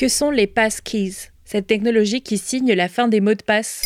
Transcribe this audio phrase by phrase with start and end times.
[0.00, 3.82] Que sont les passkeys, cette technologie qui signe la fin des mots de passe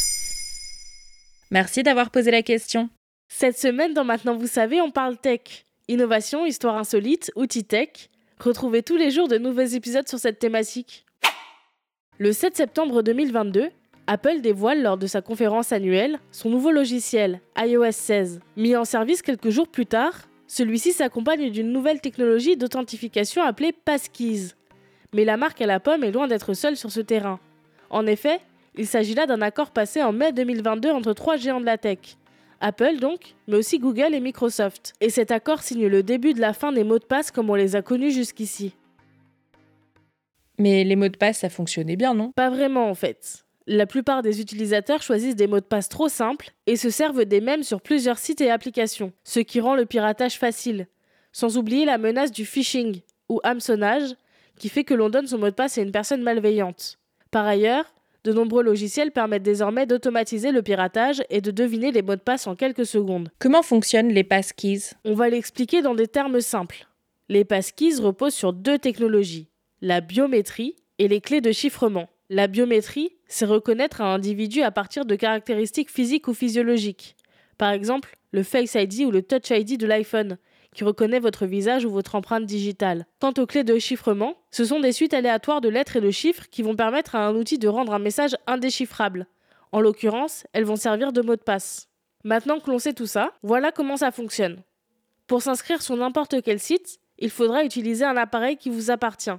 [1.51, 2.89] Merci d'avoir posé la question.
[3.27, 5.41] Cette semaine, dans Maintenant vous savez, on parle tech.
[5.89, 8.11] Innovation, histoire insolite, outils tech.
[8.39, 11.05] Retrouvez tous les jours de nouveaux épisodes sur cette thématique.
[12.19, 13.71] Le 7 septembre 2022,
[14.07, 18.39] Apple dévoile lors de sa conférence annuelle son nouveau logiciel, iOS 16.
[18.57, 24.55] Mis en service quelques jours plus tard, celui-ci s'accompagne d'une nouvelle technologie d'authentification appelée Passkeys.
[25.15, 27.39] Mais la marque à la pomme est loin d'être seule sur ce terrain.
[27.89, 28.41] En effet,
[28.75, 32.17] il s'agit là d'un accord passé en mai 2022 entre trois géants de la tech.
[32.61, 34.93] Apple donc, mais aussi Google et Microsoft.
[35.01, 37.55] Et cet accord signe le début de la fin des mots de passe comme on
[37.55, 38.75] les a connus jusqu'ici.
[40.59, 42.33] Mais les mots de passe, ça fonctionnait bien, non?
[42.33, 43.45] Pas vraiment en fait.
[43.69, 47.41] La plupart des utilisateurs choisissent des mots de passe trop simples et se servent des
[47.41, 50.89] mêmes sur plusieurs sites et applications, ce qui rend le piratage facile.
[51.31, 54.15] Sans oublier la menace du phishing, ou hameçonnage,
[54.59, 56.99] qui fait que l'on donne son mot de passe à une personne malveillante.
[57.31, 57.85] Par ailleurs,
[58.25, 62.47] de nombreux logiciels permettent désormais d'automatiser le piratage et de deviner les mots de passe
[62.47, 63.31] en quelques secondes.
[63.39, 64.95] Comment fonctionnent les passkeys?
[65.05, 66.87] On va l'expliquer dans des termes simples.
[67.29, 69.49] Les passkeys reposent sur deux technologies,
[69.83, 72.09] la biométrie et les clés de chiffrement.
[72.31, 77.17] La biométrie, c'est reconnaître un individu à partir de caractéristiques physiques ou physiologiques.
[77.59, 80.39] Par exemple, le Face ID ou le Touch ID de l'iPhone,
[80.75, 83.07] qui reconnaît votre visage ou votre empreinte digitale.
[83.21, 86.45] Quant aux clés de chiffrement, ce sont des suites aléatoires de lettres et de chiffres
[86.51, 89.27] qui vont permettre à un outil de rendre un message indéchiffrable.
[89.73, 91.89] En l'occurrence, elles vont servir de mot de passe.
[92.25, 94.63] Maintenant que l'on sait tout ça, voilà comment ça fonctionne.
[95.27, 99.31] Pour s'inscrire sur n'importe quel site, il faudra utiliser un appareil qui vous appartient.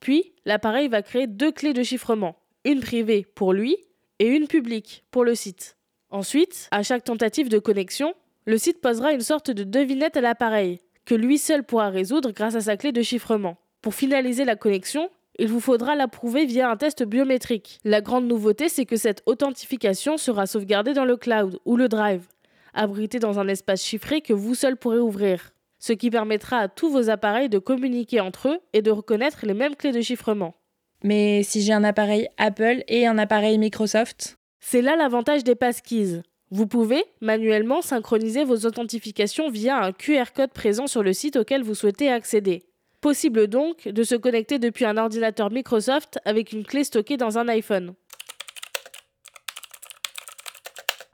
[0.00, 3.76] Puis, l'appareil va créer deux clés de chiffrement, une privée pour lui
[4.18, 5.76] et une publique pour le site.
[6.10, 8.14] Ensuite, à chaque tentative de connexion,
[8.46, 12.54] le site posera une sorte de devinette à l'appareil, que lui seul pourra résoudre grâce
[12.54, 13.56] à sa clé de chiffrement.
[13.80, 17.80] Pour finaliser la connexion, il vous faudra l'approuver via un test biométrique.
[17.84, 22.26] La grande nouveauté, c'est que cette authentification sera sauvegardée dans le cloud ou le drive,
[22.74, 26.90] abrité dans un espace chiffré que vous seul pourrez ouvrir, ce qui permettra à tous
[26.90, 30.54] vos appareils de communiquer entre eux et de reconnaître les mêmes clés de chiffrement.
[31.02, 34.36] Mais si j'ai un appareil Apple et un appareil Microsoft?
[34.60, 36.22] C'est là l'avantage des passkeys.
[36.54, 41.62] Vous pouvez manuellement synchroniser vos authentifications via un QR code présent sur le site auquel
[41.62, 42.62] vous souhaitez accéder.
[43.00, 47.48] Possible donc de se connecter depuis un ordinateur Microsoft avec une clé stockée dans un
[47.48, 47.94] iPhone.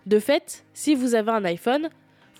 [0.07, 1.89] De fait, si vous avez un iPhone,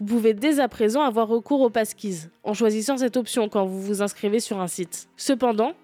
[0.01, 3.81] vous pouvez dès à présent avoir recours aux passkeys en choisissant cette option quand vous
[3.81, 5.09] vous inscrivez sur un site.
[5.17, 5.75] Cependant,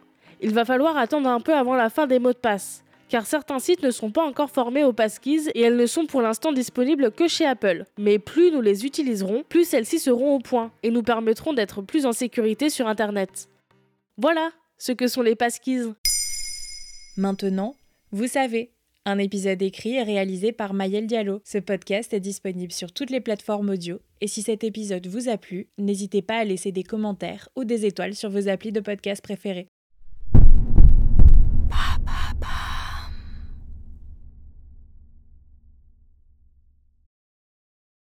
[0.40, 2.83] il va falloir attendre un peu avant la fin des mots de passe,
[3.14, 6.20] car certains sites ne sont pas encore formés aux passkeys et elles ne sont pour
[6.20, 7.84] l'instant disponibles que chez Apple.
[7.96, 12.06] Mais plus nous les utiliserons, plus celles-ci seront au point et nous permettront d'être plus
[12.06, 13.48] en sécurité sur Internet.
[14.16, 15.92] Voilà ce que sont les passkeys.
[17.16, 17.76] Maintenant,
[18.10, 18.72] vous savez.
[19.04, 21.40] Un épisode écrit et réalisé par Mayel Diallo.
[21.44, 24.00] Ce podcast est disponible sur toutes les plateformes audio.
[24.22, 27.86] Et si cet épisode vous a plu, n'hésitez pas à laisser des commentaires ou des
[27.86, 29.68] étoiles sur vos applis de podcast préférés.